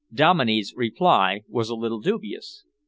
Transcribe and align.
Dominey's 0.11 0.73
reply 0.75 1.43
was 1.47 1.69
a 1.69 1.75
little 1.75 1.99
dubious. 2.01 2.63